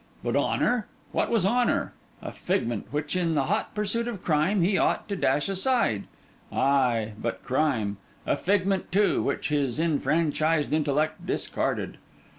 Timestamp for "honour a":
1.45-2.31